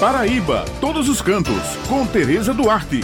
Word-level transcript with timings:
Paraíba, 0.00 0.64
todos 0.80 1.08
os 1.08 1.20
cantos, 1.20 1.76
com 1.88 2.06
Tereza 2.06 2.54
Duarte. 2.54 3.00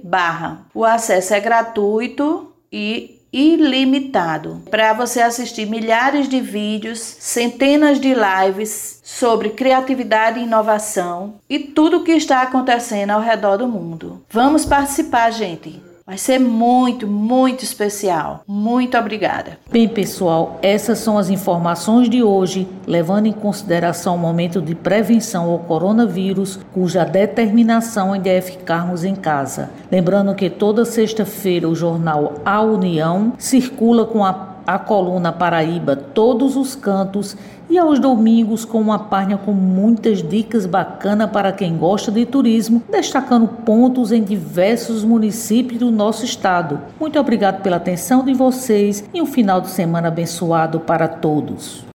O 0.74 0.84
acesso 0.84 1.34
é 1.34 1.40
gratuito 1.40 2.52
e 2.72 3.21
ilimitado 3.32 4.62
para 4.70 4.92
você 4.92 5.20
assistir 5.20 5.66
milhares 5.66 6.28
de 6.28 6.40
vídeos, 6.40 6.98
centenas 7.00 7.98
de 7.98 8.14
lives 8.14 9.00
sobre 9.02 9.50
criatividade 9.50 10.38
e 10.38 10.42
inovação 10.42 11.34
e 11.48 11.58
tudo 11.58 11.98
o 11.98 12.04
que 12.04 12.12
está 12.12 12.42
acontecendo 12.42 13.10
ao 13.10 13.20
redor 13.20 13.56
do 13.56 13.68
mundo. 13.68 14.22
Vamos 14.28 14.64
participar, 14.64 15.30
gente! 15.30 15.91
Vai 16.04 16.18
ser 16.18 16.38
muito, 16.38 17.06
muito 17.06 17.62
especial. 17.62 18.42
Muito 18.46 18.98
obrigada. 18.98 19.58
Bem, 19.70 19.88
pessoal, 19.88 20.58
essas 20.60 20.98
são 20.98 21.16
as 21.16 21.30
informações 21.30 22.08
de 22.08 22.22
hoje, 22.22 22.66
levando 22.86 23.26
em 23.26 23.32
consideração 23.32 24.16
o 24.16 24.18
momento 24.18 24.60
de 24.60 24.74
prevenção 24.74 25.50
ao 25.50 25.60
coronavírus, 25.60 26.58
cuja 26.72 27.04
determinação 27.04 28.12
ainda 28.12 28.28
é 28.28 28.40
ficarmos 28.40 29.04
em 29.04 29.14
casa. 29.14 29.70
Lembrando 29.90 30.34
que 30.34 30.50
toda 30.50 30.84
sexta-feira 30.84 31.68
o 31.68 31.74
jornal 31.74 32.34
A 32.44 32.60
União 32.62 33.32
circula 33.38 34.04
com 34.04 34.24
a 34.24 34.51
a 34.66 34.78
coluna 34.78 35.32
Paraíba 35.32 35.96
todos 35.96 36.56
os 36.56 36.74
cantos 36.74 37.36
e 37.68 37.78
aos 37.78 37.98
domingos 37.98 38.64
com 38.64 38.80
uma 38.80 38.98
página 38.98 39.38
com 39.38 39.52
muitas 39.52 40.22
dicas 40.22 40.66
bacanas 40.66 41.30
para 41.30 41.52
quem 41.52 41.76
gosta 41.76 42.10
de 42.10 42.26
turismo, 42.26 42.82
destacando 42.90 43.48
pontos 43.48 44.12
em 44.12 44.22
diversos 44.22 45.04
municípios 45.04 45.80
do 45.80 45.90
nosso 45.90 46.24
estado. 46.24 46.80
Muito 47.00 47.18
obrigado 47.18 47.62
pela 47.62 47.76
atenção 47.76 48.24
de 48.24 48.34
vocês 48.34 49.04
e 49.14 49.22
um 49.22 49.26
final 49.26 49.60
de 49.60 49.70
semana 49.70 50.08
abençoado 50.08 50.80
para 50.80 51.08
todos. 51.08 51.84